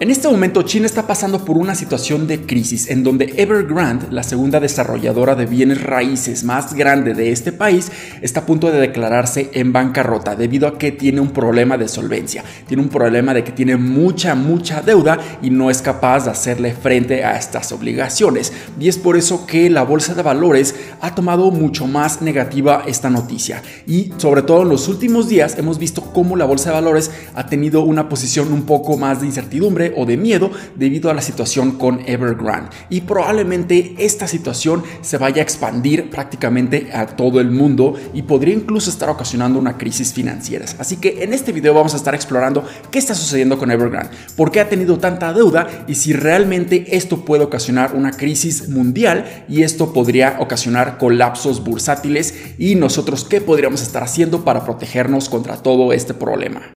En 0.00 0.10
este 0.10 0.26
momento 0.26 0.62
China 0.62 0.86
está 0.86 1.06
pasando 1.06 1.44
por 1.44 1.58
una 1.58 1.74
situación 1.74 2.26
de 2.26 2.46
crisis 2.46 2.88
en 2.88 3.04
donde 3.04 3.34
Evergrande, 3.36 4.06
la 4.10 4.22
segunda 4.22 4.58
desarrolladora 4.58 5.34
de 5.34 5.44
bienes 5.44 5.82
raíces 5.82 6.44
más 6.44 6.72
grande 6.72 7.12
de 7.12 7.30
este 7.30 7.52
país, 7.52 7.92
está 8.22 8.40
a 8.40 8.46
punto 8.46 8.70
de 8.70 8.80
declararse 8.80 9.50
en 9.52 9.70
bancarrota 9.70 10.34
debido 10.34 10.66
a 10.66 10.78
que 10.78 10.92
tiene 10.92 11.20
un 11.20 11.30
problema 11.30 11.76
de 11.76 11.88
solvencia, 11.88 12.42
tiene 12.66 12.82
un 12.82 12.88
problema 12.88 13.34
de 13.34 13.44
que 13.44 13.52
tiene 13.52 13.76
mucha, 13.76 14.34
mucha 14.34 14.80
deuda 14.80 15.18
y 15.42 15.50
no 15.50 15.70
es 15.70 15.82
capaz 15.82 16.24
de 16.24 16.30
hacerle 16.30 16.72
frente 16.72 17.22
a 17.22 17.36
estas 17.36 17.70
obligaciones. 17.70 18.50
Y 18.80 18.88
es 18.88 18.96
por 18.96 19.18
eso 19.18 19.46
que 19.46 19.68
la 19.68 19.82
bolsa 19.82 20.14
de 20.14 20.22
valores 20.22 20.74
ha 21.02 21.14
tomado 21.14 21.50
mucho 21.50 21.86
más 21.86 22.22
negativa 22.22 22.84
esta 22.86 23.10
noticia. 23.10 23.62
Y 23.86 24.10
sobre 24.16 24.40
todo 24.40 24.62
en 24.62 24.70
los 24.70 24.88
últimos 24.88 25.28
días 25.28 25.58
hemos 25.58 25.78
visto 25.78 26.00
cómo 26.00 26.34
la 26.34 26.46
bolsa 26.46 26.70
de 26.70 26.76
valores 26.76 27.10
ha 27.34 27.44
tenido 27.46 27.82
una 27.82 28.08
posición 28.08 28.54
un 28.54 28.62
poco 28.62 28.96
más 28.96 29.20
de 29.20 29.26
incertidumbre 29.26 29.81
o 29.96 30.06
de 30.06 30.16
miedo 30.16 30.50
debido 30.76 31.10
a 31.10 31.14
la 31.14 31.22
situación 31.22 31.72
con 31.72 32.00
Evergrande. 32.06 32.70
Y 32.88 33.02
probablemente 33.02 33.94
esta 33.98 34.28
situación 34.28 34.82
se 35.00 35.18
vaya 35.18 35.40
a 35.40 35.42
expandir 35.42 36.10
prácticamente 36.10 36.90
a 36.92 37.06
todo 37.06 37.40
el 37.40 37.50
mundo 37.50 37.94
y 38.14 38.22
podría 38.22 38.54
incluso 38.54 38.90
estar 38.90 39.08
ocasionando 39.08 39.58
una 39.58 39.76
crisis 39.76 40.12
financiera. 40.12 40.66
Así 40.78 40.96
que 40.96 41.24
en 41.24 41.32
este 41.32 41.52
video 41.52 41.74
vamos 41.74 41.94
a 41.94 41.96
estar 41.96 42.14
explorando 42.14 42.64
qué 42.90 42.98
está 42.98 43.14
sucediendo 43.14 43.58
con 43.58 43.70
Evergrande, 43.70 44.10
por 44.36 44.50
qué 44.50 44.60
ha 44.60 44.68
tenido 44.68 44.98
tanta 44.98 45.32
deuda 45.32 45.84
y 45.86 45.94
si 45.94 46.12
realmente 46.12 46.96
esto 46.96 47.24
puede 47.24 47.44
ocasionar 47.44 47.94
una 47.94 48.12
crisis 48.12 48.68
mundial 48.68 49.44
y 49.48 49.62
esto 49.62 49.92
podría 49.92 50.36
ocasionar 50.40 50.98
colapsos 50.98 51.64
bursátiles 51.64 52.54
y 52.58 52.74
nosotros 52.74 53.24
qué 53.24 53.40
podríamos 53.40 53.82
estar 53.82 54.02
haciendo 54.02 54.44
para 54.44 54.64
protegernos 54.64 55.28
contra 55.28 55.56
todo 55.56 55.92
este 55.92 56.14
problema. 56.14 56.72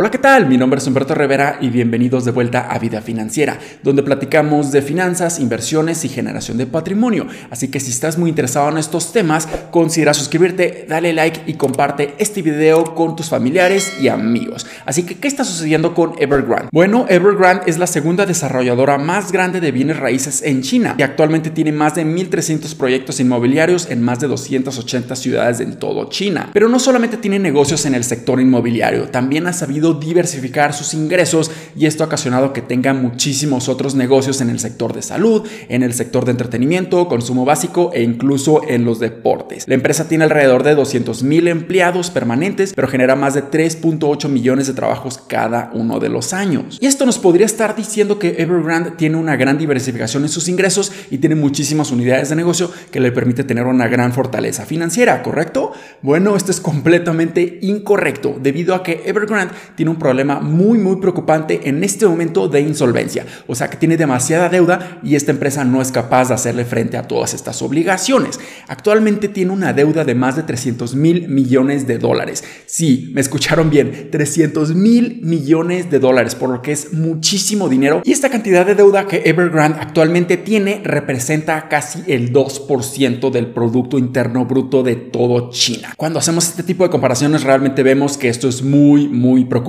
Hola, 0.00 0.12
¿qué 0.12 0.18
tal? 0.18 0.46
Mi 0.46 0.56
nombre 0.56 0.78
es 0.78 0.86
Humberto 0.86 1.12
Rivera 1.12 1.58
y 1.60 1.70
bienvenidos 1.70 2.24
de 2.24 2.30
vuelta 2.30 2.68
a 2.70 2.78
Vida 2.78 3.00
Financiera, 3.00 3.58
donde 3.82 4.04
platicamos 4.04 4.70
de 4.70 4.80
finanzas, 4.80 5.40
inversiones 5.40 6.04
y 6.04 6.08
generación 6.08 6.56
de 6.56 6.68
patrimonio. 6.68 7.26
Así 7.50 7.66
que 7.66 7.80
si 7.80 7.90
estás 7.90 8.16
muy 8.16 8.30
interesado 8.30 8.68
en 8.68 8.78
estos 8.78 9.12
temas, 9.12 9.48
considera 9.72 10.14
suscribirte, 10.14 10.86
dale 10.88 11.12
like 11.12 11.42
y 11.50 11.54
comparte 11.54 12.14
este 12.18 12.42
video 12.42 12.94
con 12.94 13.16
tus 13.16 13.28
familiares 13.28 13.94
y 14.00 14.06
amigos. 14.06 14.68
Así 14.86 15.02
que, 15.02 15.16
¿qué 15.16 15.26
está 15.26 15.42
sucediendo 15.42 15.94
con 15.94 16.12
Evergrande? 16.20 16.68
Bueno, 16.70 17.06
Evergrande 17.08 17.64
es 17.66 17.76
la 17.76 17.88
segunda 17.88 18.24
desarrolladora 18.24 18.98
más 18.98 19.32
grande 19.32 19.60
de 19.60 19.72
bienes 19.72 19.96
raíces 19.96 20.42
en 20.44 20.62
China 20.62 20.94
y 20.96 21.02
actualmente 21.02 21.50
tiene 21.50 21.72
más 21.72 21.96
de 21.96 22.06
1.300 22.06 22.76
proyectos 22.76 23.18
inmobiliarios 23.18 23.90
en 23.90 24.04
más 24.04 24.20
de 24.20 24.28
280 24.28 25.16
ciudades 25.16 25.58
en 25.58 25.76
todo 25.76 26.08
China. 26.08 26.50
Pero 26.52 26.68
no 26.68 26.78
solamente 26.78 27.16
tiene 27.16 27.40
negocios 27.40 27.84
en 27.84 27.96
el 27.96 28.04
sector 28.04 28.40
inmobiliario, 28.40 29.08
también 29.08 29.48
ha 29.48 29.52
sabido 29.52 29.87
diversificar 29.94 30.74
sus 30.74 30.94
ingresos 30.94 31.50
y 31.76 31.86
esto 31.86 32.02
ha 32.02 32.06
ocasionado 32.06 32.52
que 32.52 32.62
tenga 32.62 32.94
muchísimos 32.94 33.68
otros 33.68 33.94
negocios 33.94 34.40
en 34.40 34.50
el 34.50 34.58
sector 34.58 34.92
de 34.92 35.02
salud, 35.02 35.46
en 35.68 35.82
el 35.82 35.94
sector 35.94 36.24
de 36.24 36.32
entretenimiento, 36.32 37.08
consumo 37.08 37.44
básico 37.44 37.90
e 37.94 38.02
incluso 38.02 38.62
en 38.68 38.84
los 38.84 38.98
deportes. 38.98 39.64
La 39.66 39.74
empresa 39.74 40.08
tiene 40.08 40.24
alrededor 40.24 40.62
de 40.62 40.74
200 40.74 41.22
mil 41.22 41.48
empleados 41.48 42.10
permanentes, 42.10 42.72
pero 42.74 42.88
genera 42.88 43.16
más 43.16 43.34
de 43.34 43.44
3.8 43.44 44.28
millones 44.28 44.66
de 44.66 44.74
trabajos 44.74 45.18
cada 45.26 45.70
uno 45.74 46.00
de 46.00 46.08
los 46.08 46.32
años. 46.32 46.78
Y 46.80 46.86
esto 46.86 47.06
nos 47.06 47.18
podría 47.18 47.46
estar 47.46 47.76
diciendo 47.76 48.18
que 48.18 48.36
Evergrande 48.38 48.92
tiene 48.92 49.16
una 49.16 49.36
gran 49.36 49.58
diversificación 49.58 50.22
en 50.22 50.28
sus 50.28 50.48
ingresos 50.48 50.92
y 51.10 51.18
tiene 51.18 51.34
muchísimas 51.34 51.90
unidades 51.90 52.30
de 52.30 52.36
negocio 52.36 52.70
que 52.90 53.00
le 53.00 53.12
permite 53.12 53.44
tener 53.44 53.66
una 53.66 53.88
gran 53.88 54.12
fortaleza 54.12 54.66
financiera, 54.66 55.22
¿correcto? 55.22 55.72
Bueno, 56.02 56.36
esto 56.36 56.50
es 56.50 56.60
completamente 56.60 57.58
incorrecto 57.62 58.36
debido 58.40 58.74
a 58.74 58.82
que 58.82 59.02
Evergrande 59.06 59.54
tiene 59.78 59.92
un 59.92 59.98
problema 60.00 60.40
muy 60.40 60.76
muy 60.76 60.96
preocupante 60.96 61.68
en 61.68 61.84
este 61.84 62.04
momento 62.04 62.48
de 62.48 62.60
insolvencia. 62.60 63.24
O 63.46 63.54
sea 63.54 63.70
que 63.70 63.76
tiene 63.76 63.96
demasiada 63.96 64.48
deuda 64.48 64.98
y 65.04 65.14
esta 65.14 65.30
empresa 65.30 65.64
no 65.64 65.80
es 65.80 65.92
capaz 65.92 66.26
de 66.26 66.34
hacerle 66.34 66.64
frente 66.64 66.96
a 66.96 67.04
todas 67.04 67.32
estas 67.32 67.62
obligaciones. 67.62 68.40
Actualmente 68.66 69.28
tiene 69.28 69.52
una 69.52 69.72
deuda 69.72 70.04
de 70.04 70.16
más 70.16 70.34
de 70.34 70.42
300 70.42 70.96
mil 70.96 71.28
millones 71.28 71.86
de 71.86 71.98
dólares. 71.98 72.42
Sí, 72.66 73.12
me 73.14 73.20
escucharon 73.20 73.70
bien, 73.70 74.08
300 74.10 74.74
mil 74.74 75.20
millones 75.22 75.92
de 75.92 76.00
dólares, 76.00 76.34
por 76.34 76.50
lo 76.50 76.60
que 76.60 76.72
es 76.72 76.92
muchísimo 76.92 77.68
dinero. 77.68 78.02
Y 78.04 78.10
esta 78.10 78.30
cantidad 78.30 78.66
de 78.66 78.74
deuda 78.74 79.06
que 79.06 79.22
Evergrande 79.26 79.78
actualmente 79.80 80.38
tiene 80.38 80.80
representa 80.82 81.68
casi 81.68 82.02
el 82.08 82.32
2% 82.32 83.30
del 83.30 83.46
Producto 83.46 83.96
Interno 83.96 84.44
Bruto 84.44 84.82
de 84.82 84.96
todo 84.96 85.50
China. 85.50 85.94
Cuando 85.96 86.18
hacemos 86.18 86.48
este 86.48 86.64
tipo 86.64 86.82
de 86.82 86.90
comparaciones 86.90 87.44
realmente 87.44 87.84
vemos 87.84 88.18
que 88.18 88.28
esto 88.28 88.48
es 88.48 88.64
muy, 88.64 89.06
muy 89.06 89.44
preocupante 89.44 89.67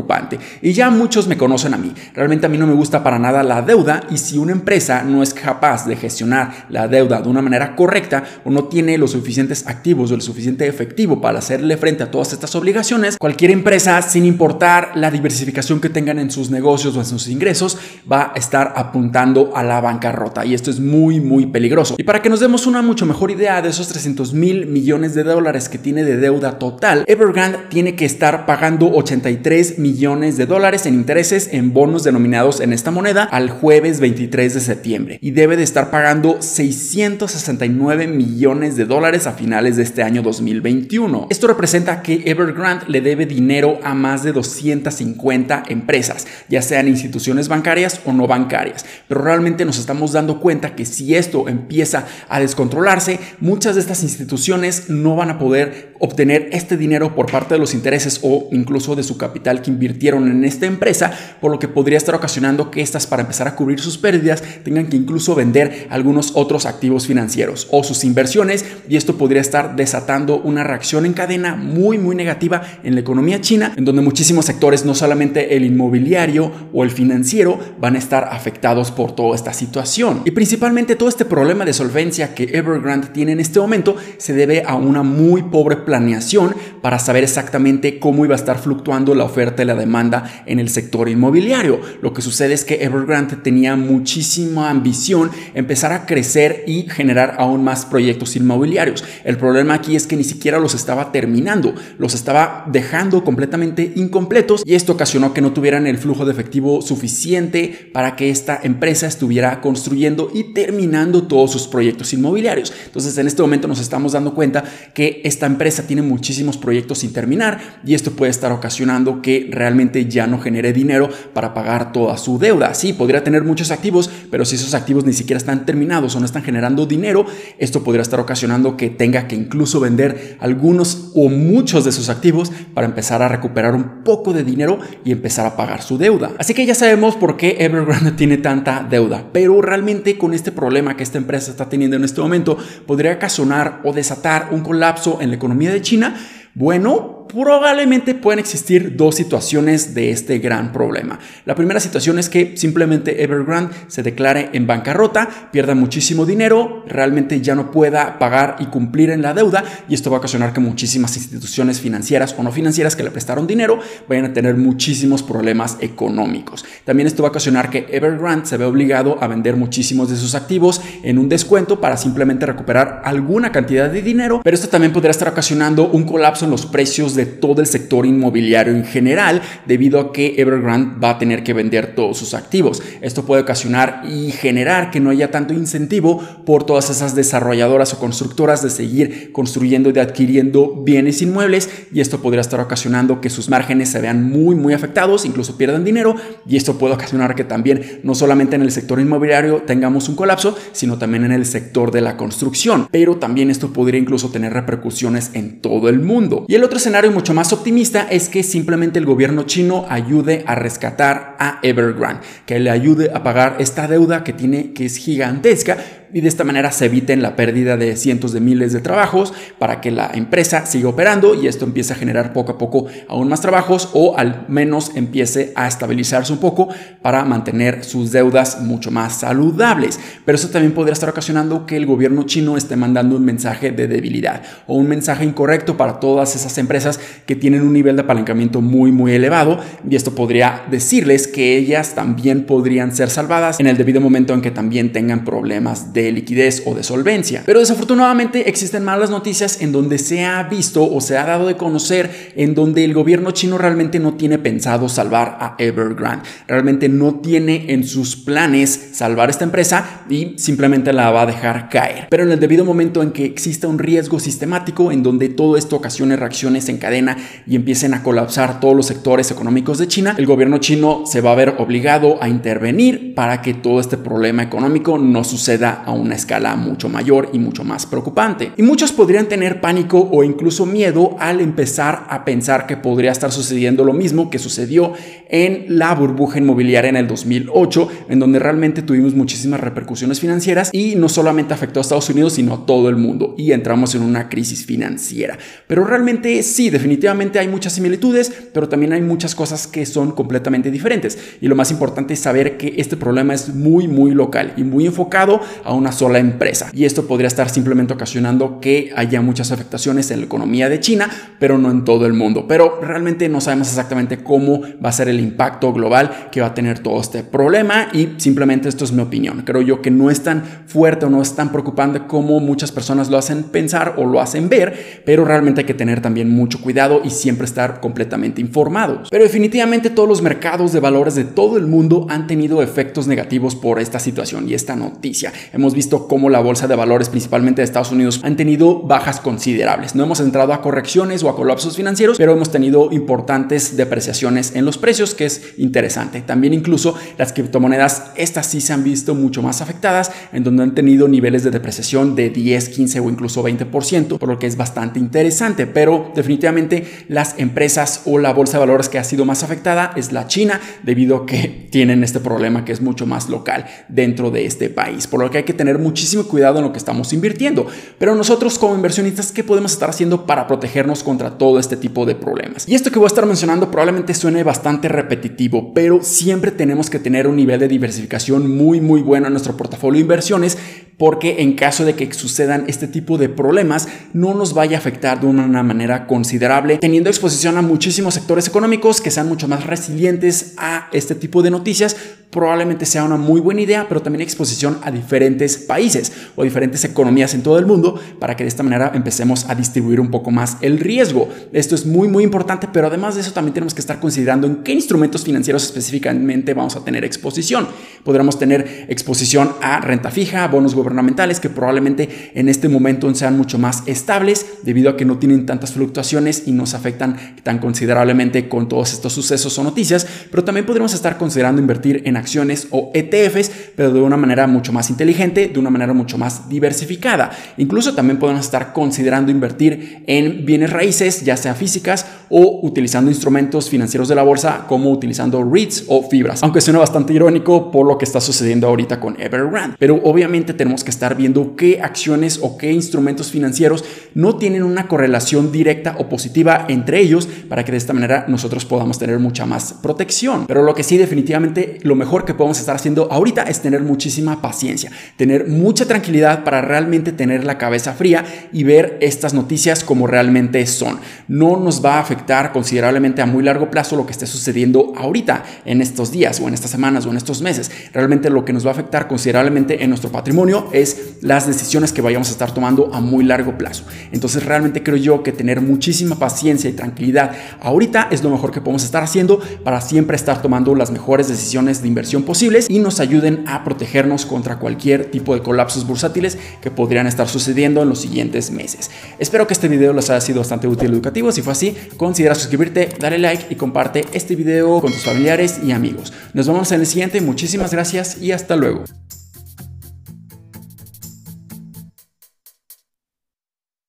y 0.62 0.74
ya 0.74 0.90
muchos 0.90 1.28
me 1.28 1.38
conocen 1.38 1.74
a 1.74 1.78
mí. 1.78 1.94
Realmente 2.14 2.46
a 2.46 2.50
mí 2.50 2.58
no 2.58 2.68
me 2.68 2.74
gusta 2.74 3.04
para 3.04 3.20
nada 3.20 3.44
la 3.44 3.62
deuda 3.62 4.02
y 4.10 4.18
si 4.18 4.38
una 4.38 4.52
empresa 4.52 5.04
no 5.04 5.24
es 5.24 5.34
capaz 5.34 5.86
de 5.86 5.96
gestionar 5.96 6.68
la 6.70 6.88
deuda 6.88 7.22
de 7.22 7.30
una 7.30 7.42
manera 7.42 7.76
correcta 7.76 8.24
o 8.46 8.50
no 8.50 8.66
tiene 8.66 8.98
los 8.98 9.12
suficientes 9.12 9.68
activos 9.68 10.12
o 10.12 10.16
el 10.16 10.22
suficiente 10.22 10.68
efectivo 10.68 11.22
para 11.22 11.40
hacerle 11.40 11.78
frente 11.78 12.04
a 12.04 12.12
todas 12.12 12.34
estas 12.34 12.56
obligaciones, 12.56 13.18
cualquier 13.18 13.52
empresa, 13.52 14.02
sin 14.02 14.26
importar 14.26 14.92
la 14.96 15.12
diversificación 15.12 15.80
que 15.80 15.90
tengan 15.90 16.20
en 16.20 16.31
sus 16.31 16.50
negocios 16.50 16.96
o 16.96 17.00
en 17.00 17.06
sus 17.06 17.28
ingresos, 17.28 17.78
va 18.12 18.31
a 18.36 18.38
estar 18.38 18.74
apuntando 18.76 19.56
a 19.56 19.64
la 19.64 19.81
bancarrota 19.81 20.46
y 20.46 20.54
esto 20.54 20.72
es 20.72 20.80
muy, 20.80 21.20
muy 21.20 21.48
peligroso. 21.48 21.96
Y 21.98 22.04
para 22.04 22.22
que 22.22 22.30
nos 22.30 22.40
demos 22.40 22.68
una 22.68 22.81
mucho 22.81 23.06
mejor 23.06 23.31
idea 23.31 23.62
de 23.62 23.70
esos 23.70 23.88
300 23.88 24.34
mil 24.34 24.68
millones 24.68 25.16
de 25.16 25.24
dólares 25.24 25.70
que 25.70 25.78
tiene 25.78 26.04
de 26.04 26.18
deuda 26.18 26.60
total, 26.60 27.04
Evergrande 27.08 27.60
tiene 27.70 27.96
que 27.96 28.06
estar 28.06 28.46
pagando 28.46 28.92
83 28.92 29.80
millones 29.80 29.88
de 29.89 30.45
dólares 30.45 30.85
en 30.85 30.94
intereses 30.94 31.50
en 31.51 31.73
bonos 31.73 32.03
denominados 32.03 32.59
en 32.61 32.73
esta 32.73 32.91
moneda 32.91 33.23
al 33.23 33.50
jueves 33.50 34.00
23 34.00 34.53
de 34.53 34.59
septiembre. 34.59 35.19
Y 35.22 35.31
debe 35.31 35.57
de 35.57 35.63
estar 35.63 35.89
pagando 35.89 36.41
669 36.41 38.07
millones 38.07 38.75
de 38.75 38.85
dólares 38.85 39.27
a 39.27 39.33
finales 39.33 39.75
de 39.77 39.83
este 39.83 40.03
año 40.03 40.22
2021. 40.22 41.27
Esto 41.29 41.47
representa 41.47 42.01
que 42.01 42.23
Evergrande 42.25 42.85
le 42.88 43.01
debe 43.01 43.25
dinero 43.25 43.79
a 43.83 43.94
más 43.94 44.23
de 44.23 44.31
250 44.31 45.63
empresas, 45.69 46.27
ya 46.47 46.61
sean 46.61 46.88
instituciones 46.88 47.47
bancarias 47.47 48.01
o 48.06 48.13
no 48.13 48.27
bancarias, 48.27 48.85
pero 49.07 49.21
realmente 49.21 49.66
nos 49.66 49.79
estamos 49.79 50.13
dando 50.13 50.39
cuenta 50.39 50.75
que 50.75 50.85
si 50.85 51.16
esto 51.16 51.50
empieza 51.50 52.06
a 52.29 52.39
descontrolarse, 52.39 53.19
muchas 53.39 53.75
de 53.75 53.81
estas 53.81 54.03
instituciones 54.03 54.89
no 54.89 55.16
van 55.16 55.31
a 55.31 55.39
poder 55.39 55.94
obtener 56.00 56.50
este 56.53 56.77
dinero 56.77 57.16
por 57.16 57.29
parte 57.29 57.56
de 57.56 57.59
los 57.59 57.73
intereses 57.73 58.19
o 58.23 58.47
incluso 58.51 58.95
de 58.95 59.03
su 59.03 59.17
capital 59.17 59.61
que 59.69 59.74
invirtieron 59.74 60.30
en 60.30 60.44
esta 60.44 60.66
empresa, 60.66 61.12
por 61.41 61.52
lo 61.52 61.59
que 61.59 61.68
podría 61.68 61.97
estar 61.97 62.16
ocasionando 62.16 62.72
que 62.72 62.81
estas 62.81 63.07
para 63.07 63.22
empezar 63.22 63.47
a 63.47 63.56
cubrir 63.56 63.80
sus 63.80 63.97
pérdidas 63.97 64.44
tengan 64.63 64.88
que 64.88 64.97
incluso 64.97 65.35
vender 65.35 65.88
algunos 65.90 66.31
otros 66.35 66.66
activos 66.66 67.07
financieros 67.07 67.68
o 67.72 67.84
sus 67.84 68.03
inversiones 68.03 68.66
y 68.88 68.96
esto 68.96 69.18
podría 69.18 69.41
estar 69.41 69.75
desatando 69.75 70.40
una 70.40 70.63
reacción 70.63 71.06
en 71.06 71.13
cadena 71.13 71.56
muy 71.56 71.97
muy 71.97 72.16
negativa 72.16 72.62
en 72.84 72.96
la 72.96 73.02
economía 73.02 73.41
china, 73.41 73.74
en 73.75 73.85
donde 73.85 74.02
muchísimos 74.02 74.46
sectores, 74.46 74.85
no 74.85 74.96
solamente 74.96 75.56
el 75.56 75.66
inmobiliario 75.66 76.51
o 76.74 76.84
el 76.84 76.91
financiero, 76.91 77.59
van 77.80 77.96
a 77.96 78.00
estar 78.00 78.30
afectados 78.31 78.91
por 78.91 79.13
toda 79.13 79.36
esta 79.36 79.53
situación. 79.53 80.22
Y 80.25 80.31
principalmente 80.31 80.96
todo 80.96 81.09
este 81.09 81.25
problema 81.25 81.66
de 81.66 81.74
solvencia 81.74 82.34
que 82.34 82.44
Evergrande 82.53 83.07
tiene 83.07 83.34
en 83.34 83.40
este 83.40 83.59
momento 83.59 83.96
se 84.18 84.34
debe 84.34 84.63
a 84.66 84.75
una 84.75 85.03
muy 85.03 85.44
pobre 85.44 85.78
planeación 85.78 86.56
para 86.81 87.00
saber 87.00 87.24
exactamente 87.24 88.00
cómo 88.00 88.25
iba 88.25 88.34
a 88.34 88.38
estar 88.38 88.59
fluctuando 88.59 89.13
la 89.16 89.24
oferta 89.24 89.59
y 89.64 89.66
la 89.66 89.75
demanda 89.75 90.44
en 90.46 90.59
el 90.59 90.70
sector 90.70 91.09
inmobiliario. 91.09 91.80
Lo 92.02 92.14
que 92.14 92.22
sucede 92.22 92.53
es 92.53 92.66
que 92.66 92.84
Evergrande 92.84 93.36
tenía 93.36 93.75
muchísima 93.75 94.70
ambición 94.70 95.31
empezar 95.53 95.92
a 95.92 96.06
crecer 96.06 96.64
y 96.68 96.84
generar 96.90 97.36
aún 97.38 97.64
más 97.64 97.86
proyectos 97.86 98.36
inmobiliarios. 98.36 99.03
El 99.24 99.38
problema 99.38 99.75
aquí 99.75 99.96
es 99.96 100.08
que 100.08 100.16
ni 100.16 100.24
siquiera 100.24 100.59
los 100.59 100.74
estaba 100.74 101.12
terminando, 101.12 101.74
los 101.98 102.14
estaba 102.14 102.66
dejando 102.72 103.24
completamente 103.24 103.94
incompletos 103.95 104.63
y 104.66 104.75
esto 104.75 104.94
ocasionó 104.94 105.33
que 105.33 105.42
no 105.42 105.54
tuvieran 105.54 105.88
el 105.88 105.98
flujo 105.98 106.25
de 106.25 106.31
efectivo 106.31 106.81
suficiente 106.81 107.89
para 107.94 108.16
que 108.16 108.30
esta 108.30 108.60
empresa 108.63 109.07
estuviera 109.07 109.62
construyendo 109.62 110.31
y 110.33 110.54
terminando 110.54 111.24
todos 111.24 111.51
sus 111.51 111.68
proyectos 111.68 112.13
inmobiliarios. 112.13 112.74
Entonces 112.86 113.18
en 113.18 113.28
este 113.28 113.42
momento 113.42 113.68
nos 113.68 113.80
estamos 113.80 114.13
dando 114.13 114.33
cuenta 114.33 114.63
que 114.94 115.22
esta 115.24 115.45
empresa 115.45 115.88
tiene 115.88 116.01
muchísimos 116.01 116.57
proyectos 116.57 117.00
sin 117.00 117.13
terminar 117.13 117.80
y 117.86 117.94
esto 117.94 118.12
puede 118.12 118.31
estar 118.31 118.51
ocasionando 118.51 119.22
que 119.22 119.49
realmente 119.51 120.06
ya 120.06 120.28
no 120.28 120.40
genere 120.40 120.74
dinero 120.74 121.10
para 121.34 121.54
pagar 121.54 121.92
toda 121.92 122.18
su 122.18 122.40
deuda. 122.40 122.74
Sí, 122.74 122.94
podría 122.94 123.24
tener 123.24 123.44
muchos 123.44 123.72
activos, 123.72 124.10
pero 124.31 124.46
si 124.46 124.56
esos 124.56 124.74
activos 124.74 125.06
ni 125.06 125.13
siquiera 125.13 125.38
están 125.38 125.66
terminados 125.66 126.16
o 126.16 126.19
no 126.19 126.25
están 126.25 126.44
generando 126.44 126.86
dinero, 126.86 127.25
esto 127.57 127.84
podría 127.84 128.01
estar 128.01 128.19
ocasionando 128.19 128.78
que 128.78 128.90
tenga 128.90 129.28
que 129.28 129.36
incluso 129.36 129.80
vender 129.80 130.38
algunos 130.40 131.12
o 131.16 131.30
muchos 131.30 131.86
de 131.86 131.92
sus 131.92 132.10
activos 132.10 132.51
para 132.74 132.88
empezar 132.88 133.22
a 133.22 133.28
recuperar 133.28 133.75
un 133.75 134.04
poco 134.04 134.34
de 134.34 134.44
dinero 134.44 134.80
y 135.04 135.12
empezar 135.12 135.46
a 135.46 135.56
pagar 135.56 135.81
su 135.81 135.98
deuda. 135.98 136.31
Así 136.38 136.54
que 136.54 136.66
ya 136.66 136.75
sabemos 136.75 137.16
por 137.16 137.38
qué 137.38 137.57
Evergrande 137.60 138.12
tiene 138.12 138.38
tanta 138.38 138.86
deuda, 138.90 139.25
pero 139.31 139.62
realmente 139.62 140.18
con 140.18 140.34
este 140.34 140.52
problema 140.52 140.95
que 140.95 141.04
esta 141.04 141.18
empresa 141.18 141.52
está 141.52 141.69
teniendo 141.69 141.95
en 141.95 142.04
este 142.04 142.22
momento 142.22 142.57
podría 142.86 143.13
ocasionar 143.13 143.81
o 143.84 143.94
desatar 143.94 144.50
un 144.52 144.62
colapso 144.62 145.19
en 145.22 145.30
la 145.30 145.36
economía 145.36 145.72
de 145.72 145.81
China. 145.81 146.16
Bueno, 146.56 147.19
probablemente 147.31 148.16
pueden 148.16 148.40
existir 148.40 148.96
dos 148.98 149.16
situaciones 149.16 149.94
de 149.94 150.10
este 150.10 150.40
gran 150.40 150.72
problema. 150.72 151.20
La 151.46 151.56
primera 151.56 151.80
situación 151.80 152.18
es 152.18 152.28
que 152.28 152.58
simplemente 152.58 153.24
Evergrande 153.24 153.76
se 153.88 154.04
declare 154.04 154.50
en 154.54 154.66
bancarrota, 154.66 155.50
pierda 155.52 155.76
muchísimo 155.76 156.26
dinero, 156.26 156.84
realmente 156.88 157.40
ya 157.42 157.56
no 157.56 157.72
pueda 157.72 158.18
pagar 158.18 158.56
y 158.60 158.66
cumplir 158.66 159.12
en 159.12 159.22
la 159.22 159.34
deuda 159.34 159.64
y 159.88 159.94
esto 159.94 160.10
va 160.10 160.18
a 160.18 160.20
ocasionar 160.20 160.54
que 160.54 160.60
muchísimas 160.60 161.16
instituciones 161.18 161.80
financieras 161.80 162.36
o 162.38 162.44
no 162.44 162.52
financieras 162.52 162.96
que 162.96 163.04
le 163.04 163.12
prestaron 163.12 163.46
dinero 163.46 163.80
vayan 164.08 164.26
a 164.26 164.34
tener 164.34 164.56
muchísimos 164.56 165.22
problemas 165.22 165.78
económicos. 165.81 166.66
También 166.84 167.08
esto 167.08 167.22
va 167.22 167.30
a 167.30 167.31
ocasionar 167.31 167.70
que 167.70 167.86
Evergrande 167.92 168.48
se 168.48 168.58
vea 168.58 168.68
obligado 168.68 169.22
a 169.22 169.28
vender 169.28 169.56
muchísimos 169.56 170.10
de 170.10 170.18
sus 170.18 170.34
activos 170.34 170.81
en 171.04 171.20
un 171.20 171.30
descuento 171.30 171.80
para 171.80 171.96
simplemente 171.98 172.48
recuperar 172.48 173.02
alguna 173.06 173.52
cantidad 173.52 173.90
de 173.90 174.02
dinero, 174.02 174.42
pero 174.44 174.56
esto 174.56 174.70
también 174.70 174.94
podría 174.94 175.12
estar 175.12 175.28
ocasionando 175.28 175.90
un 175.90 176.06
colapso 176.06 176.46
en 176.46 176.52
los 176.52 176.66
precios 176.66 177.16
de 177.16 177.19
todo 177.25 177.62
el 177.62 177.68
sector 177.68 178.06
inmobiliario 178.06 178.74
en 178.74 178.86
general 178.86 179.42
debido 179.66 180.00
a 180.00 180.12
que 180.12 180.36
Evergrande 180.38 181.00
va 181.00 181.12
a 181.12 181.18
tener 181.18 181.44
que 181.44 181.54
vender 181.54 181.95
todos 181.95 182.18
sus 182.18 182.33
activos. 182.33 182.81
Esto 183.01 183.25
puede 183.25 183.42
ocasionar 183.42 184.04
y 184.10 184.31
generar 184.31 184.92
que 184.92 185.00
no 185.00 185.10
haya 185.10 185.31
tanto 185.31 185.54
incentivo 185.54 186.21
por 186.45 186.66
todas 186.66 186.89
esas 186.89 187.16
desarrolladoras 187.16 187.94
o 187.94 188.00
constructoras 188.00 188.63
de 188.63 188.69
seguir 188.69 189.31
construyendo 189.31 189.89
y 189.89 189.94
de 189.94 190.01
adquiriendo 190.01 190.81
bienes 190.83 191.21
inmuebles 191.21 191.69
y 191.92 192.01
esto 192.01 192.21
podría 192.21 192.42
estar 192.42 192.60
ocasionando 192.60 193.21
que 193.21 193.30
sus 193.30 193.50
márgenes 193.50 193.89
se 193.89 194.01
vean 194.01 194.24
muy 194.24 194.56
muy 194.56 194.74
afectados, 194.74 195.25
incluso 195.25 195.57
pierdan 195.57 195.83
dinero 195.83 196.16
y 196.48 196.57
esto 196.57 196.77
puede 196.77 196.94
ocasionar 196.94 197.36
que 197.36 197.44
también 197.44 198.01
no 198.04 198.16
solamente 198.16 198.56
en 198.56 198.62
el 198.62 198.71
sector 198.71 199.00
inmobiliario 199.00 199.63
tengamos 199.66 200.10
un 200.10 200.16
colapso, 200.16 200.56
sino 200.71 200.98
también 200.98 201.25
en 201.25 201.31
el 201.31 201.45
sector 201.45 201.92
de 201.92 202.01
la 202.01 202.18
construcción, 202.18 202.88
pero 202.92 203.18
también 203.18 203.50
esto 203.50 203.74
podría 203.74 204.00
incluso 204.00 204.30
tener 204.30 204.54
repercusiones 204.54 205.31
en 205.33 205.62
todo 205.62 205.89
el 205.89 206.00
mundo. 206.00 206.45
Y 206.48 206.56
el 206.56 206.63
otro 206.63 206.77
escenario 206.77 207.08
mucho 207.11 207.33
más 207.33 207.53
optimista 207.53 208.07
es 208.09 208.29
que 208.29 208.44
simplemente 208.44 209.00
el 209.00 209.06
gobierno 209.06 209.44
chino 209.44 209.85
ayude 209.89 210.44
a 210.47 210.56
rescatar 210.56 211.35
a 211.39 211.59
Evergrande, 211.61 212.21
que 212.45 212.59
le 212.59 212.69
ayude 212.69 213.11
a 213.13 213.23
pagar 213.23 213.57
esta 213.59 213.88
deuda 213.88 214.23
que 214.23 214.33
tiene 214.33 214.73
que 214.73 214.85
es 214.85 214.97
gigantesca 214.97 215.77
y 216.13 216.21
de 216.21 216.27
esta 216.27 216.44
manera 216.44 216.71
se 216.71 216.85
eviten 216.85 217.21
la 217.21 217.35
pérdida 217.35 217.77
de 217.77 217.95
cientos 217.95 218.31
de 218.31 218.39
miles 218.39 218.73
de 218.73 218.81
trabajos 218.81 219.33
para 219.57 219.81
que 219.81 219.91
la 219.91 220.11
empresa 220.13 220.65
siga 220.65 220.89
operando 220.89 221.35
y 221.35 221.47
esto 221.47 221.65
empiece 221.65 221.94
a 221.94 221.95
generar 221.95 222.33
poco 222.33 222.53
a 222.53 222.57
poco 222.57 222.88
aún 223.07 223.27
más 223.27 223.41
trabajos 223.41 223.89
o 223.94 224.17
al 224.17 224.45
menos 224.47 224.91
empiece 224.95 225.53
a 225.56 225.67
estabilizarse 225.67 226.33
un 226.33 226.39
poco 226.39 226.69
para 227.01 227.23
mantener 227.25 227.83
sus 227.83 228.11
deudas 228.11 228.61
mucho 228.61 228.91
más 228.91 229.19
saludables. 229.19 230.00
Pero 230.25 230.35
eso 230.35 230.50
también 230.50 230.73
podría 230.73 230.94
estar 230.94 231.09
ocasionando 231.09 231.65
que 231.65 231.77
el 231.77 231.85
gobierno 231.85 232.23
chino 232.23 232.57
esté 232.57 232.75
mandando 232.75 233.15
un 233.15 233.25
mensaje 233.25 233.71
de 233.71 233.88
debilidad 233.88 234.41
o 234.67 234.75
un 234.75 234.88
mensaje 234.88 235.25
incorrecto 235.25 235.77
para 235.77 236.00
todas 236.00 236.35
esas 236.35 236.57
empresas 236.57 237.00
que 237.25 237.35
tienen 237.35 237.61
un 237.61 237.73
nivel 237.73 237.95
de 237.95 238.03
apalancamiento 238.03 238.61
muy 238.61 238.91
muy 238.91 239.13
elevado 239.13 239.59
y 239.88 239.95
esto 239.95 240.15
podría 240.15 240.63
decirles 240.69 241.27
que 241.27 241.57
ellas 241.57 241.95
también 241.95 242.45
podrían 242.45 242.95
ser 242.95 243.09
salvadas 243.09 243.59
en 243.59 243.67
el 243.67 243.77
debido 243.77 244.01
momento 244.01 244.33
en 244.33 244.41
que 244.41 244.51
también 244.51 244.91
tengan 244.91 245.25
problemas 245.25 245.94
de 245.94 245.99
de 246.04 246.12
liquidez 246.12 246.63
o 246.66 246.75
de 246.75 246.84
solvencia. 246.84 247.44
Pero 247.46 247.60
desafortunadamente 247.60 248.50
existen 248.50 248.84
malas 248.84 249.10
noticias 249.10 249.62
en 249.62 249.72
donde 249.72 249.98
se 249.98 250.25
ha 250.25 250.44
visto 250.44 250.90
o 250.90 251.01
se 251.01 251.18
ha 251.18 251.25
dado 251.25 251.48
de 251.48 251.57
conocer 251.57 252.31
en 252.36 252.56
donde 252.56 252.84
el 252.84 252.94
gobierno 252.94 253.31
chino 253.31 253.57
realmente 253.57 254.00
no 254.00 254.13
tiene 254.16 254.38
pensado 254.38 254.90
salvar 254.90 255.38
a 255.40 255.56
Evergrande. 255.57 256.28
Realmente 256.48 256.90
no 256.90 257.16
tiene 257.16 257.72
en 257.74 257.86
sus 257.86 258.16
planes 258.16 258.90
salvar 258.94 259.30
esta 259.30 259.44
empresa 259.44 260.04
y 260.10 260.34
simplemente 260.38 260.94
la 260.94 261.12
va 261.12 261.24
a 261.24 261.25
dejar 261.25 261.69
caer. 261.69 262.07
Pero 262.10 262.24
en 262.24 262.31
el 262.31 262.40
debido 262.40 262.66
momento 262.66 263.02
en 263.04 263.12
que 263.12 263.25
exista 263.25 263.68
un 263.68 263.80
riesgo 263.80 264.19
sistemático 264.19 264.92
en 264.92 265.04
donde 265.04 265.30
todo 265.30 265.57
esto 265.57 265.75
ocasione 265.75 266.16
reacciones 266.16 266.69
en 266.69 266.78
cadena 266.78 267.18
y 267.48 267.56
empiecen 267.56 267.94
a 267.94 268.04
colapsar 268.04 268.60
todos 268.60 268.75
los 268.75 268.86
sectores 268.86 269.31
económicos 269.31 269.78
de 269.78 269.88
China, 269.88 270.16
el 270.18 270.25
gobierno 270.25 270.57
chino 270.60 271.04
se 271.06 271.22
va 271.22 271.31
a 271.31 271.36
ver 271.36 271.56
obligado 271.57 272.22
a 272.22 272.30
intervenir 272.30 273.13
para 273.16 273.42
que 273.42 273.54
todo 273.54 273.80
este 273.80 273.98
problema 273.98 274.44
económico 274.44 274.98
no 274.98 275.24
suceda 275.24 275.84
a 275.89 275.94
una 275.94 276.15
escala 276.15 276.56
mucho 276.56 276.88
mayor 276.88 277.30
y 277.33 277.39
mucho 277.39 277.63
más 277.63 277.86
preocupante. 277.86 278.51
Y 278.57 278.63
muchos 278.63 278.91
podrían 278.91 279.27
tener 279.27 279.59
pánico 279.59 280.09
o 280.12 280.24
incluso 280.24 280.65
miedo 280.65 281.15
al 281.19 281.41
empezar 281.41 282.06
a 282.09 282.24
pensar 282.25 282.68
que 282.68 282.77
podría 282.77 283.12
estar 283.12 283.31
sucediendo 283.31 283.83
lo 283.83 283.94
mismo 283.94 284.30
que 284.30 284.39
sucedió 284.39 284.94
en 285.30 285.65
la 285.77 285.94
burbuja 285.95 286.39
inmobiliaria 286.39 286.89
en 286.89 286.95
el 286.95 287.07
2008, 287.07 287.88
en 288.09 288.19
donde 288.19 288.39
realmente 288.39 288.81
tuvimos 288.81 289.13
muchísimas 289.13 289.59
repercusiones 289.59 290.19
financieras 290.19 290.69
y 290.74 290.95
no 290.95 291.09
solamente 291.09 291.53
afectó 291.53 291.80
a 291.80 291.81
Estados 291.81 292.09
Unidos, 292.09 292.33
sino 292.33 292.53
a 292.53 292.65
todo 292.65 292.89
el 292.89 292.95
mundo 292.95 293.35
y 293.38 293.51
entramos 293.51 293.95
en 293.95 294.03
una 294.03 294.30
crisis 294.30 294.65
financiera. 294.65 295.38
Pero 295.68 295.83
realmente 295.83 296.42
sí, 296.44 296.69
definitivamente 296.69 297.39
hay 297.39 297.47
muchas 297.47 297.74
similitudes, 297.74 298.31
pero 298.53 298.69
también 298.69 298.94
hay 298.94 299.01
muchas 299.01 299.35
cosas 299.35 299.68
que 299.68 299.85
son 299.85 300.12
completamente 300.12 300.71
diferentes. 300.71 301.18
Y 301.42 301.47
lo 301.47 301.56
más 301.56 301.71
importante 301.71 302.13
es 302.13 302.19
saber 302.19 302.57
que 302.57 302.75
este 302.77 302.97
problema 302.97 303.33
es 303.33 303.53
muy, 303.53 303.88
muy 303.88 304.12
local 304.12 304.53
y 304.57 304.63
muy 304.63 304.85
enfocado 304.85 305.42
a 305.63 305.74
una 305.80 305.92
sola 305.92 306.20
empresa. 306.20 306.70
Y 306.74 306.86
esto 306.86 307.08
podría 307.08 307.28
estar 307.28 307.50
simplemente 307.50 307.94
ocasionando 307.94 308.60
que 308.60 308.94
haya 308.96 309.22
muchas 309.22 309.52
afectaciones 309.52 310.12
en 310.12 310.20
la 310.20 310.26
economía 310.26 310.70
de 310.70 310.80
China, 310.80 311.10
pero 311.40 311.58
no 311.58 311.72
en 311.72 311.84
todo 311.84 312.06
el 312.06 312.14
mundo. 312.14 312.46
Pero 312.48 312.80
realmente 312.81 313.28
no 313.30 313.42
sabemos 313.42 313.70
exactamente 313.70 314.24
cómo 314.24 314.62
va 314.84 314.90
a 314.90 314.94
ser 314.94 315.10
el 315.10 315.20
impacto 315.20 315.74
global 315.74 316.30
que 316.31 316.42
va 316.42 316.48
a 316.48 316.54
tener 316.54 316.80
todo 316.80 317.02
este 317.02 317.24
problema 317.24 317.90
y 317.94 318.10
simplemente 318.18 318.70
esto 318.70 318.86
es 318.86 318.92
mi 318.92 319.02
opinión. 319.02 319.44
Creo 319.46 319.62
yo 319.62 319.81
que 319.81 319.92
no 319.92 320.10
es 320.10 320.22
tan 320.22 320.44
fuerte 320.68 321.06
o 321.06 321.10
no 321.10 321.22
es 321.22 321.36
tan 321.36 321.52
preocupante 321.52 322.02
como 322.08 322.40
muchas 322.40 322.72
personas 322.72 323.10
lo 323.10 323.18
hacen 323.18 323.44
pensar 323.44 323.96
o 323.98 324.06
lo 324.06 324.22
hacen 324.22 324.50
ver, 324.50 325.02
pero 325.06 325.26
realmente 325.26 325.62
hay 325.62 325.66
que 325.66 325.74
tener 325.74 326.02
también 326.02 326.30
mucho 326.30 326.62
cuidado 326.62 327.02
y 327.04 327.10
siempre 327.10 327.46
estar 327.46 327.80
completamente 327.80 328.42
informados. 328.42 329.10
Pero 329.10 329.24
definitivamente 329.24 329.90
todos 329.90 330.10
los 330.10 330.22
mercados 330.22 330.74
de 330.74 330.80
valores 330.80 331.16
de 331.16 331.24
todo 331.24 331.58
el 331.58 331.68
mundo 331.68 332.06
han 332.10 332.28
tenido 332.28 332.62
efectos 332.62 333.08
negativos 333.08 333.56
por 333.56 333.80
esta 333.80 334.00
situación 334.00 334.50
y 334.50 334.54
esta 334.54 334.76
noticia. 334.76 335.31
Hemos 335.54 335.69
visto 335.74 336.07
cómo 336.07 336.30
la 336.30 336.39
bolsa 336.39 336.68
de 336.68 336.75
valores, 336.75 337.10
principalmente 337.10 337.62
de 337.62 337.66
Estados 337.66 337.92
Unidos, 337.92 338.21
han 338.24 338.36
tenido 338.36 338.81
bajas 338.81 339.19
considerables. 339.19 339.95
No 339.95 340.04
hemos 340.04 340.19
entrado 340.19 340.54
a 340.54 340.62
correcciones 340.62 341.24
o 341.24 341.30
a 341.30 341.36
colapsos 341.36 341.75
financieros, 341.75 342.18
pero 342.18 342.33
hemos 342.33 342.51
tenido 342.51 342.89
importantes 342.92 343.77
depreciaciones 343.77 344.56
en 344.56 344.66
los 344.66 344.77
precios, 344.77 345.16
que 345.16 345.25
es 345.25 345.54
interesante. 345.57 346.21
También 346.21 346.54
incluso 346.54 346.95
las 347.18 347.33
criptomonedas, 347.33 348.12
estas 348.16 348.48
sí 348.48 348.62
se 348.62 348.74
han 348.74 348.83
visto 348.83 349.16
mucho 349.16 349.42
más 349.42 349.62
afectadas, 349.62 350.12
en 350.31 350.44
donde 350.44 350.63
han 350.63 350.75
tenido 350.75 351.07
niveles 351.07 351.44
de 351.44 351.51
depreciación 351.51 352.16
de 352.16 352.30
10, 352.30 352.69
15 352.69 353.00
o 353.00 353.10
incluso 353.10 353.44
20%, 353.44 354.18
por 354.18 354.30
lo 354.30 354.39
que 354.39 354.48
es 354.48 354.57
bastante 354.57 355.00
interesante. 355.00 355.68
Pero 355.68 356.12
definitivamente 356.16 356.86
las 357.07 357.36
empresas 357.38 358.04
o 358.06 358.18
la 358.18 358.33
bolsa 358.33 358.54
de 358.54 358.60
valores 358.60 358.89
que 358.89 359.00
ha 359.00 359.04
sido 359.04 359.25
más 359.25 359.44
afectada 359.44 359.92
es 359.95 360.11
la 360.11 360.28
China, 360.28 360.59
debido 360.83 361.18
a 361.18 361.26
que 361.26 361.68
tienen 361.71 362.04
este 362.04 362.19
problema 362.19 362.66
que 362.66 362.71
es 362.71 362.81
mucho 362.81 363.06
más 363.06 363.30
local 363.30 363.66
dentro 363.88 364.31
de 364.31 364.45
este 364.45 364.69
país. 364.69 365.07
Por 365.07 365.21
lo 365.21 365.30
que 365.30 365.40
hay 365.40 365.44
que 365.44 365.54
tener 365.59 365.78
muchísimo 365.78 366.23
cuidado 366.23 366.59
en 366.59 366.63
lo 366.63 366.71
que 366.71 366.78
estamos 366.78 367.11
invirtiendo. 367.11 367.68
Pero 367.97 368.16
nosotros 368.16 368.57
como 368.57 368.75
inversionistas, 368.75 369.33
¿qué 369.33 369.44
podemos 369.44 369.73
estar 369.73 369.89
haciendo 369.89 370.25
para 370.25 370.47
protegernos 370.47 371.04
contra 371.04 371.37
todo 371.37 371.59
este 371.59 371.75
tipo 371.75 372.06
de 372.06 372.16
problemas? 372.16 372.66
Y 372.66 372.75
esto 372.75 372.92
que 372.92 372.97
voy 372.97 373.07
a 373.07 373.13
estar 373.13 373.25
mencionando 373.25 373.69
probablemente 373.69 374.13
suene 374.13 374.42
bastante 374.44 374.87
repetitivo, 374.87 375.73
pero 375.73 376.01
siempre 376.01 376.51
tenemos 376.51 376.89
que 376.89 376.97
tener 376.97 377.28
un 377.28 377.35
nivel 377.35 377.59
de 377.59 377.68
diversificación 377.68 378.49
muy 378.56 378.80
muy 378.80 379.01
bueno 379.01 379.28
en 379.28 379.33
nuestro 379.33 379.57
portafolio 379.57 379.97
de 379.97 380.04
inversiones 380.04 380.57
porque 380.97 381.42
en 381.42 381.56
caso 381.56 381.85
de 381.85 381.95
que 381.95 382.13
sucedan 382.13 382.66
este 382.68 382.85
tipo 382.87 383.18
de 383.18 383.30
problemas 383.30 383.87
no 384.13 384.33
nos 384.33 384.54
vaya 384.54 384.78
a 384.78 384.80
afectar 384.80 385.21
de 385.21 385.28
una 385.28 385.63
manera 385.63 386.06
considerable, 386.06 386.78
teniendo 386.78 387.09
exposición 387.09 387.57
a 387.57 387.61
muchísimos 387.61 388.13
sectores 388.13 388.47
económicos 388.47 388.99
que 388.99 389.09
sean 389.09 389.30
mucho 389.30 389.47
más 389.47 389.66
resilientes 389.66 390.54
a 390.57 390.89
este 390.92 391.16
tipo 391.16 391.42
de 391.42 391.51
noticias, 391.51 391.95
probablemente 392.30 392.85
sea 392.85 393.06
una 393.06 393.16
muy 393.16 393.39
buena 393.39 393.61
idea, 393.61 393.87
pero 393.87 394.01
también 394.01 394.21
exposición 394.21 394.78
a 394.83 394.92
diferentes 394.92 395.48
países 395.57 396.11
o 396.35 396.44
diferentes 396.44 396.83
economías 396.85 397.33
en 397.33 397.44
todo 397.44 397.59
el 397.59 397.65
mundo 397.65 397.99
para 398.19 398.35
que 398.35 398.44
de 398.44 398.49
esta 398.49 398.63
manera 398.63 398.91
empecemos 398.94 399.49
a 399.49 399.56
distribuir 399.56 399.99
un 399.99 400.11
poco 400.11 400.31
más 400.31 400.57
el 400.61 400.79
riesgo. 400.79 401.29
Esto 401.51 401.75
es 401.75 401.85
muy 401.85 402.07
muy 402.07 402.23
importante, 402.23 402.68
pero 402.71 402.87
además 402.87 403.15
de 403.15 403.21
eso 403.21 403.31
también 403.33 403.53
tenemos 403.53 403.73
que 403.73 403.81
estar 403.81 403.99
considerando 403.99 404.47
en 404.47 404.57
qué 404.57 404.73
instrumentos 404.73 405.23
financieros 405.23 405.63
específicamente 405.63 406.53
vamos 406.53 406.75
a 406.75 406.83
tener 406.83 407.03
exposición. 407.03 407.68
Podremos 408.03 408.39
tener 408.39 408.85
exposición 408.89 409.51
a 409.61 409.81
renta 409.81 410.11
fija, 410.11 410.47
bonos 410.47 410.75
gubernamentales 410.75 411.39
que 411.39 411.49
probablemente 411.49 412.31
en 412.33 412.49
este 412.49 412.69
momento 412.69 413.13
sean 413.15 413.37
mucho 413.37 413.57
más 413.57 413.83
estables 413.85 414.45
debido 414.63 414.89
a 414.89 414.97
que 414.97 415.06
no 415.06 415.18
tienen 415.18 415.45
tantas 415.45 415.73
fluctuaciones 415.73 416.44
y 416.45 416.51
nos 416.51 416.73
afectan 416.73 417.18
tan 417.44 417.59
considerablemente 417.59 418.47
con 418.47 418.68
todos 418.68 418.94
estos 418.94 419.13
sucesos 419.13 419.57
o 419.57 419.63
noticias, 419.63 420.06
pero 420.31 420.44
también 420.44 420.65
podremos 420.65 420.94
estar 420.94 421.18
considerando 421.18 421.61
invertir 421.61 422.03
en 422.06 422.18
acciones 422.18 422.68
o 422.71 422.91
ETFs, 422.94 423.51
pero 423.75 423.91
de 423.91 424.01
una 424.01 424.18
manera 424.18 424.47
mucho 424.47 424.73
más 424.73 424.89
inteligente, 424.89 425.29
de 425.33 425.59
una 425.59 425.69
manera 425.69 425.94
mucho 425.94 426.18
más 426.18 426.50
diversificada. 426.50 427.31
Incluso 427.57 427.94
también 427.94 428.19
podemos 428.19 428.45
estar 428.45 428.74
considerando 428.74 429.31
invertir 429.31 430.04
en 430.07 430.45
bienes 430.45 430.71
raíces, 430.71 431.24
ya 431.24 431.38
sea 431.38 431.56
físicas 431.56 432.06
o 432.30 432.59
utilizando 432.64 433.09
instrumentos 433.09 433.69
financieros 433.69 434.07
de 434.07 434.16
la 434.16 434.24
bolsa 434.24 434.66
como 434.68 434.92
utilizando 434.92 435.44
REITs 435.44 435.86
o 435.88 436.04
fibras, 436.04 436.44
aunque 436.44 436.62
suena 436.62 436.80
bastante 436.80 437.14
irónico 437.14 437.71
por 437.71 437.88
lo 437.88 437.98
que 437.98 438.06
está 438.06 438.21
sucediendo 438.21 438.68
ahorita 438.68 439.00
con 439.00 439.19
Evergrande. 439.19 439.76
Pero 439.80 440.00
obviamente 440.04 440.54
tenemos 440.54 440.83
que 440.83 440.92
estar 440.92 441.16
viendo 441.16 441.56
qué 441.56 441.80
acciones 441.81 442.40
o 442.42 442.57
qué 442.57 442.71
instrumentos 442.71 443.31
financieros 443.31 443.83
no 444.14 444.36
tienen 444.36 444.64
una 444.64 444.88
correlación 444.88 445.52
directa 445.52 445.95
o 445.98 446.09
positiva 446.09 446.66
entre 446.68 447.00
ellos 447.00 447.28
para 447.48 447.64
que 447.64 447.71
de 447.71 447.78
esta 447.78 447.94
manera 447.94 448.26
nosotros 448.28 448.66
podamos 448.66 449.00
tener 449.00 449.19
mucha 449.19 449.45
más 449.45 449.74
protección. 449.74 450.45
Pero 450.48 450.64
lo 450.64 450.74
que 450.74 450.83
sí 450.83 450.98
definitivamente 450.98 451.80
lo 451.83 451.95
mejor 451.95 452.26
que 452.26 452.33
podemos 452.33 452.59
estar 452.59 452.76
haciendo 452.76 453.12
ahorita 453.12 453.44
es 453.44 453.62
tener 453.62 453.81
muchísima 453.81 454.42
paciencia, 454.42 454.92
tener 455.19 455.47
mucha 455.49 455.83
tranquilidad 455.83 456.45
para 456.45 456.61
realmente 456.61 457.11
tener 457.11 457.44
la 457.44 457.57
cabeza 457.57 457.92
fría 457.92 458.23
y 458.54 458.64
ver 458.64 458.97
estas 459.02 459.33
noticias 459.33 459.83
como 459.83 460.07
realmente 460.07 460.66
son. 460.66 460.97
No 461.28 461.57
nos 461.57 461.83
va 461.83 461.95
a 461.95 461.99
afectar 461.99 462.54
considerablemente 462.54 463.21
a 463.21 463.26
muy 463.26 463.44
largo 463.44 463.69
plazo 463.69 463.97
lo 463.97 464.06
que 464.06 464.14
esté 464.14 464.26
sucediendo 464.26 464.94
ahorita 464.95 465.44
en 465.66 465.81
estos 465.81 466.14
días 466.14 466.40
o 466.40 466.47
en 466.47 466.54
estas 466.54 466.71
semanas 466.71 467.06
o 467.06 467.11
en 467.11 467.18
estos 467.18 467.42
meses. 467.42 467.69
Realmente 467.92 468.30
lo 468.30 468.45
que 468.45 468.54
nos 468.54 468.66
va 468.66 468.69
a 468.69 468.73
afectar 468.76 469.09
considerablemente 469.09 469.83
en 469.83 469.90
nuestro 469.90 470.09
patrimonio 470.09 470.69
es 470.71 471.08
las 471.21 471.47
decisiones 471.47 471.94
que 471.94 472.02
vayamos 472.02 472.30
a 472.30 472.31
estar 472.31 472.54
tomando 472.54 472.94
a 472.94 473.02
muy 473.02 473.23
largo 473.23 473.57
plazo. 473.57 473.83
Entonces 474.11 474.45
realmente 474.45 474.83
creo 474.83 474.97
yo 474.97 475.23
que 475.23 475.31
tener 475.31 475.61
muchísima 475.61 476.18
paciencia 476.18 476.69
y 476.69 476.73
tranquilidad 476.73 477.31
ahorita 477.61 478.07
es 478.11 478.23
lo 478.23 478.30
mejor 478.30 478.52
que 478.52 478.61
podemos 478.61 478.83
estar 478.83 479.04
haciendo 479.04 479.40
para 479.64 479.81
siempre 479.81 480.16
estar 480.16 480.42
tomando 480.42 480.76
las 480.76 480.92
mejores 480.92 481.28
decisiones 481.28 481.81
de 481.81 481.88
inversión 481.88 482.23
posibles 482.23 482.69
y 482.69 482.80
nos 482.80 482.99
ayuden 482.99 483.44
a 483.47 483.64
protegernos 483.64 484.26
contra 484.26 484.59
cualquier 484.59 485.11
tipo 485.11 485.33
de 485.33 485.42
colapsos 485.42 485.85
bursátiles 485.85 486.38
que 486.61 486.71
podrían 486.71 487.07
estar 487.07 487.28
sucediendo 487.28 487.81
en 487.81 487.90
los 487.90 487.99
siguientes 487.99 488.52
meses. 488.52 488.90
Espero 489.19 489.47
que 489.47 489.54
este 489.54 489.68
video 489.68 489.94
les 489.94 490.09
haya 490.09 490.21
sido 490.21 490.40
bastante 490.40 490.68
útil 490.68 490.90
y 490.90 490.94
educativo. 490.94 491.31
Si 491.31 491.42
fue 491.42 491.54
así, 491.54 491.76
considera 491.97 492.35
suscribirte, 492.35 492.90
dale 492.99 493.18
like 493.18 493.47
y 493.49 493.56
comparte 493.56 494.06
este 494.14 494.35
video 494.35 494.81
con 494.81 494.92
tus 494.92 495.04
familiares 495.04 495.59
y 495.64 495.71
amigos. 495.71 496.14
Nos 496.33 496.47
vemos 496.47 496.71
en 496.71 496.81
el 496.81 496.88
siguiente. 496.88 497.21
Muchísimas 497.21 497.71
gracias 497.71 498.18
y 498.21 498.31
hasta 498.31 498.56
luego. 498.56 498.83